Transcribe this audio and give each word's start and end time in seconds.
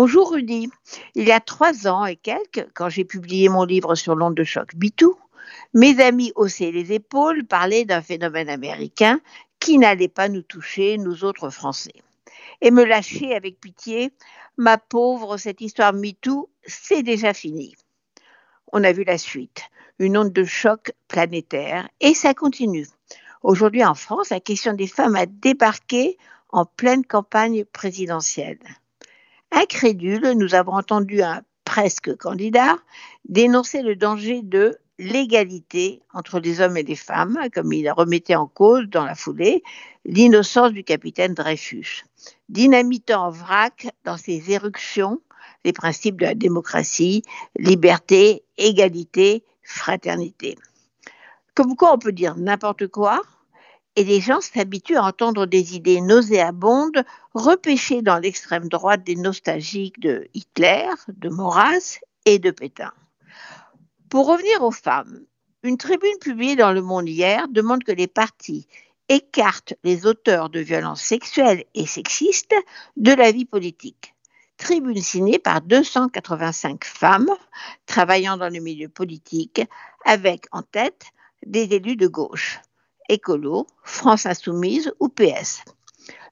Bonjour 0.00 0.30
Rudy. 0.30 0.70
Il 1.16 1.26
y 1.26 1.32
a 1.32 1.40
trois 1.40 1.88
ans 1.88 2.06
et 2.06 2.14
quelques, 2.14 2.68
quand 2.72 2.88
j'ai 2.88 3.04
publié 3.04 3.48
mon 3.48 3.64
livre 3.64 3.96
sur 3.96 4.14
l'onde 4.14 4.36
de 4.36 4.44
choc 4.44 4.76
Bitou, 4.76 5.16
mes 5.74 6.00
amis 6.00 6.30
haussaient 6.36 6.70
les 6.70 6.92
épaules, 6.92 7.44
parlaient 7.44 7.84
d'un 7.84 8.00
phénomène 8.00 8.48
américain 8.48 9.20
qui 9.58 9.76
n'allait 9.76 10.06
pas 10.06 10.28
nous 10.28 10.42
toucher, 10.42 10.98
nous 10.98 11.24
autres 11.24 11.50
Français. 11.50 12.00
Et 12.60 12.70
me 12.70 12.84
lâcher 12.84 13.34
avec 13.34 13.58
pitié, 13.58 14.12
ma 14.56 14.78
pauvre, 14.78 15.36
cette 15.36 15.60
histoire 15.60 15.92
MeToo, 15.92 16.48
c'est 16.64 17.02
déjà 17.02 17.34
fini. 17.34 17.74
On 18.72 18.84
a 18.84 18.92
vu 18.92 19.02
la 19.02 19.18
suite, 19.18 19.62
une 19.98 20.16
onde 20.16 20.32
de 20.32 20.44
choc 20.44 20.92
planétaire, 21.08 21.88
et 21.98 22.14
ça 22.14 22.34
continue. 22.34 22.86
Aujourd'hui 23.42 23.84
en 23.84 23.96
France, 23.96 24.30
la 24.30 24.38
question 24.38 24.74
des 24.74 24.86
femmes 24.86 25.16
a 25.16 25.26
débarqué 25.26 26.18
en 26.50 26.66
pleine 26.66 27.04
campagne 27.04 27.64
présidentielle. 27.64 28.60
Incrédule, 29.50 30.32
nous 30.36 30.54
avons 30.54 30.72
entendu 30.72 31.22
un 31.22 31.42
presque 31.64 32.16
candidat 32.16 32.76
dénoncer 33.28 33.82
le 33.82 33.96
danger 33.96 34.42
de 34.42 34.78
l'égalité 34.98 36.02
entre 36.12 36.40
les 36.40 36.60
hommes 36.60 36.76
et 36.76 36.82
les 36.82 36.96
femmes, 36.96 37.38
comme 37.54 37.72
il 37.72 37.90
remettait 37.90 38.34
en 38.34 38.46
cause 38.46 38.88
dans 38.88 39.04
la 39.04 39.14
foulée 39.14 39.62
l'innocence 40.04 40.72
du 40.72 40.82
capitaine 40.82 41.34
Dreyfus, 41.34 42.04
dynamitant 42.48 43.26
en 43.26 43.30
vrac 43.30 43.88
dans 44.04 44.16
ses 44.16 44.50
éruptions 44.50 45.20
les 45.64 45.72
principes 45.72 46.16
de 46.16 46.26
la 46.26 46.34
démocratie, 46.34 47.22
liberté, 47.58 48.42
égalité, 48.56 49.44
fraternité. 49.62 50.56
Comme 51.54 51.76
quoi 51.76 51.92
on 51.92 51.98
peut 51.98 52.12
dire 52.12 52.36
n'importe 52.36 52.86
quoi, 52.88 53.20
et 53.98 54.04
les 54.04 54.20
gens 54.20 54.40
s'habituent 54.40 54.96
à 54.96 55.02
entendre 55.02 55.44
des 55.44 55.74
idées 55.74 56.00
nauséabondes 56.00 57.04
repêchées 57.34 58.00
dans 58.00 58.20
l'extrême 58.20 58.68
droite 58.68 59.02
des 59.02 59.16
nostalgiques 59.16 59.98
de 59.98 60.28
Hitler, 60.34 60.86
de 61.08 61.28
Maurras 61.28 61.98
et 62.24 62.38
de 62.38 62.52
Pétain. 62.52 62.92
Pour 64.08 64.28
revenir 64.28 64.62
aux 64.62 64.70
femmes, 64.70 65.24
une 65.64 65.78
tribune 65.78 66.16
publiée 66.20 66.54
dans 66.54 66.70
Le 66.70 66.80
Monde 66.80 67.08
hier 67.08 67.48
demande 67.48 67.82
que 67.82 67.90
les 67.90 68.06
partis 68.06 68.68
écartent 69.08 69.74
les 69.82 70.06
auteurs 70.06 70.48
de 70.48 70.60
violences 70.60 71.02
sexuelles 71.02 71.64
et 71.74 71.86
sexistes 71.86 72.54
de 72.96 73.12
la 73.12 73.32
vie 73.32 73.46
politique. 73.46 74.14
Tribune 74.58 75.02
signée 75.02 75.40
par 75.40 75.60
285 75.60 76.84
femmes 76.84 77.34
travaillant 77.86 78.36
dans 78.36 78.48
le 78.48 78.60
milieu 78.60 78.88
politique, 78.88 79.60
avec 80.04 80.46
en 80.52 80.62
tête 80.62 81.06
des 81.44 81.74
élus 81.74 81.96
de 81.96 82.06
gauche 82.06 82.60
écolo, 83.08 83.66
France 83.82 84.26
Insoumise 84.26 84.92
ou 85.00 85.08
PS. 85.08 85.64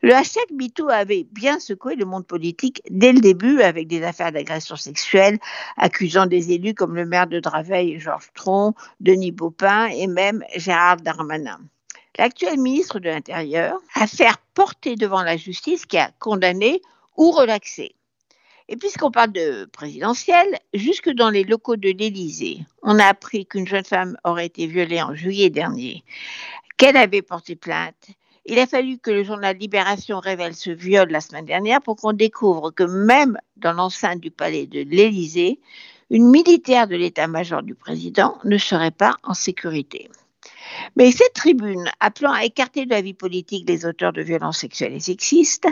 Le 0.02 0.14
hashtag 0.14 0.44
MeToo 0.52 0.88
avait 0.88 1.26
bien 1.32 1.58
secoué 1.58 1.96
le 1.96 2.04
monde 2.04 2.26
politique 2.26 2.82
dès 2.90 3.12
le 3.12 3.20
début 3.20 3.60
avec 3.62 3.88
des 3.88 4.02
affaires 4.02 4.30
d'agression 4.30 4.76
sexuelle 4.76 5.38
accusant 5.76 6.26
des 6.26 6.52
élus 6.52 6.74
comme 6.74 6.94
le 6.94 7.06
maire 7.06 7.26
de 7.26 7.40
Draveil, 7.40 7.98
Georges 7.98 8.30
Tron, 8.34 8.74
Denis 9.00 9.32
Baupin 9.32 9.86
et 9.86 10.06
même 10.06 10.44
Gérard 10.54 10.98
Darmanin. 10.98 11.58
L'actuel 12.18 12.58
ministre 12.58 12.98
de 12.98 13.08
l'Intérieur 13.08 13.78
a 13.94 14.06
fait 14.06 14.28
porter 14.54 14.96
devant 14.96 15.22
la 15.22 15.36
justice 15.36 15.86
qui 15.86 15.98
a 15.98 16.10
condamné 16.18 16.80
ou 17.16 17.30
relaxé. 17.30 17.94
Et 18.68 18.76
puisqu'on 18.76 19.10
parle 19.10 19.32
de 19.32 19.66
présidentielle, 19.66 20.58
jusque 20.74 21.10
dans 21.10 21.30
les 21.30 21.44
locaux 21.44 21.76
de 21.76 21.90
l'Élysée, 21.90 22.60
on 22.82 22.98
a 22.98 23.04
appris 23.04 23.46
qu'une 23.46 23.66
jeune 23.66 23.84
femme 23.84 24.16
aurait 24.24 24.46
été 24.46 24.66
violée 24.66 25.00
en 25.00 25.14
juillet 25.14 25.50
dernier 25.50 26.02
qu'elle 26.76 26.96
avait 26.96 27.22
porté 27.22 27.56
plainte. 27.56 28.10
Il 28.44 28.58
a 28.58 28.66
fallu 28.66 28.98
que 28.98 29.10
le 29.10 29.24
journal 29.24 29.56
Libération 29.56 30.20
révèle 30.20 30.54
ce 30.54 30.70
viol 30.70 31.10
la 31.10 31.20
semaine 31.20 31.46
dernière 31.46 31.82
pour 31.82 31.96
qu'on 31.96 32.12
découvre 32.12 32.70
que 32.70 32.84
même 32.84 33.38
dans 33.56 33.72
l'enceinte 33.72 34.20
du 34.20 34.30
palais 34.30 34.66
de 34.66 34.80
l'Élysée, 34.80 35.58
une 36.10 36.30
militaire 36.30 36.86
de 36.86 36.94
l'état-major 36.94 37.62
du 37.62 37.74
président 37.74 38.38
ne 38.44 38.58
serait 38.58 38.92
pas 38.92 39.16
en 39.24 39.34
sécurité. 39.34 40.08
Mais 40.94 41.10
cette 41.10 41.32
tribune, 41.32 41.90
appelant 41.98 42.32
à 42.32 42.44
écarter 42.44 42.84
de 42.84 42.90
la 42.90 43.00
vie 43.00 43.14
politique 43.14 43.68
les 43.68 43.84
auteurs 43.84 44.12
de 44.12 44.22
violences 44.22 44.58
sexuelles 44.58 44.94
et 44.94 45.00
sexistes, 45.00 45.68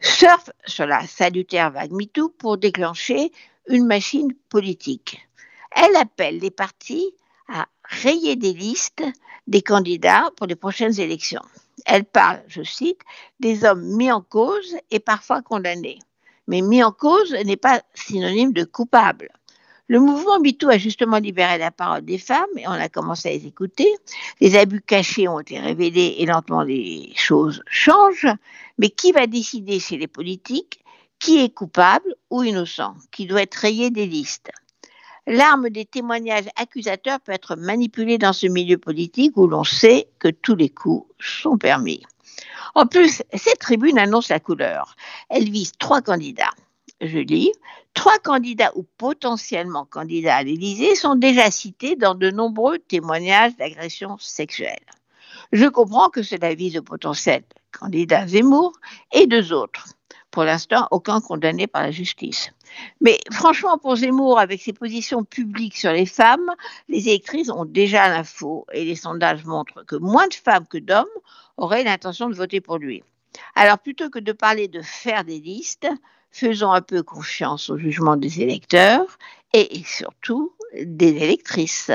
surfe 0.00 0.50
sur 0.64 0.86
la 0.86 1.06
salutaire 1.06 1.70
vague 1.70 1.92
MeToo 1.92 2.30
pour 2.30 2.58
déclencher 2.58 3.30
une 3.68 3.86
machine 3.86 4.32
politique. 4.48 5.28
Elle 5.70 5.96
appelle 5.96 6.38
les 6.38 6.50
partis 6.50 7.12
rayer 7.88 8.36
des 8.36 8.52
listes 8.52 9.02
des 9.46 9.62
candidats 9.62 10.30
pour 10.36 10.46
les 10.46 10.56
prochaines 10.56 10.98
élections. 10.98 11.42
Elle 11.84 12.04
parle, 12.04 12.42
je 12.48 12.62
cite, 12.62 13.00
des 13.38 13.64
hommes 13.64 13.84
mis 13.96 14.10
en 14.10 14.20
cause 14.20 14.76
et 14.90 14.98
parfois 14.98 15.42
condamnés. 15.42 15.98
Mais 16.48 16.62
mis 16.62 16.82
en 16.82 16.92
cause 16.92 17.32
n'est 17.44 17.56
pas 17.56 17.82
synonyme 17.94 18.52
de 18.52 18.64
coupable. 18.64 19.28
Le 19.88 20.00
mouvement 20.00 20.40
MeToo 20.40 20.68
a 20.68 20.78
justement 20.78 21.18
libéré 21.18 21.58
la 21.58 21.70
parole 21.70 22.04
des 22.04 22.18
femmes 22.18 22.50
et 22.56 22.66
on 22.66 22.72
a 22.72 22.88
commencé 22.88 23.28
à 23.28 23.32
les 23.32 23.46
écouter. 23.46 23.88
Les 24.40 24.56
abus 24.56 24.80
cachés 24.80 25.28
ont 25.28 25.38
été 25.38 25.60
révélés 25.60 26.16
et 26.18 26.26
lentement 26.26 26.62
les 26.62 27.12
choses 27.14 27.62
changent. 27.68 28.26
Mais 28.78 28.90
qui 28.90 29.12
va 29.12 29.28
décider 29.28 29.78
chez 29.78 29.96
les 29.96 30.08
politiques? 30.08 30.80
Qui 31.18 31.42
est 31.42 31.54
coupable 31.54 32.14
ou 32.30 32.42
innocent, 32.42 32.94
qui 33.10 33.26
doit 33.26 33.42
être 33.42 33.54
rayé 33.54 33.90
des 33.90 34.06
listes? 34.06 34.50
L'arme 35.26 35.70
des 35.70 35.84
témoignages 35.84 36.48
accusateurs 36.54 37.20
peut 37.20 37.32
être 37.32 37.56
manipulée 37.56 38.16
dans 38.16 38.32
ce 38.32 38.46
milieu 38.46 38.78
politique 38.78 39.36
où 39.36 39.48
l'on 39.48 39.64
sait 39.64 40.08
que 40.20 40.28
tous 40.28 40.54
les 40.54 40.68
coups 40.68 41.04
sont 41.18 41.58
permis. 41.58 42.02
En 42.76 42.86
plus, 42.86 43.22
cette 43.34 43.58
tribune 43.58 43.98
annonce 43.98 44.28
la 44.28 44.38
couleur. 44.38 44.94
Elle 45.28 45.50
vise 45.50 45.72
trois 45.78 46.00
candidats. 46.00 46.52
Je 47.00 47.18
lis, 47.18 47.50
trois 47.94 48.18
candidats 48.18 48.70
ou 48.76 48.84
potentiellement 48.98 49.84
candidats 49.84 50.36
à 50.36 50.42
l'Élysée 50.44 50.94
sont 50.94 51.16
déjà 51.16 51.50
cités 51.50 51.96
dans 51.96 52.14
de 52.14 52.30
nombreux 52.30 52.78
témoignages 52.78 53.56
d'agressions 53.56 54.18
sexuelles. 54.18 54.78
Je 55.52 55.66
comprends 55.66 56.08
que 56.08 56.22
cela 56.22 56.54
vise 56.54 56.76
au 56.76 56.82
potentiel 56.82 57.42
candidat 57.72 58.26
Zemmour 58.28 58.72
et 59.12 59.26
deux 59.26 59.52
autres. 59.52 59.95
Pour 60.36 60.44
l'instant, 60.44 60.86
aucun 60.90 61.22
condamné 61.22 61.66
par 61.66 61.82
la 61.82 61.90
justice. 61.90 62.50
Mais 63.00 63.18
franchement, 63.32 63.78
pour 63.78 63.96
Zemmour, 63.96 64.38
avec 64.38 64.60
ses 64.60 64.74
positions 64.74 65.24
publiques 65.24 65.78
sur 65.78 65.92
les 65.92 66.04
femmes, 66.04 66.52
les 66.90 67.08
électrices 67.08 67.48
ont 67.48 67.64
déjà 67.64 68.06
l'info 68.10 68.66
et 68.70 68.84
les 68.84 68.96
sondages 68.96 69.46
montrent 69.46 69.82
que 69.86 69.96
moins 69.96 70.28
de 70.28 70.34
femmes 70.34 70.66
que 70.66 70.76
d'hommes 70.76 71.06
auraient 71.56 71.84
l'intention 71.84 72.28
de 72.28 72.34
voter 72.34 72.60
pour 72.60 72.76
lui. 72.76 73.02
Alors 73.54 73.78
plutôt 73.78 74.10
que 74.10 74.18
de 74.18 74.32
parler 74.32 74.68
de 74.68 74.82
faire 74.82 75.24
des 75.24 75.40
listes, 75.40 75.88
faisons 76.30 76.70
un 76.70 76.82
peu 76.82 77.02
confiance 77.02 77.70
au 77.70 77.78
jugement 77.78 78.18
des 78.18 78.42
électeurs 78.42 79.16
et 79.54 79.82
surtout 79.86 80.52
des 80.78 81.16
électrices. 81.16 81.90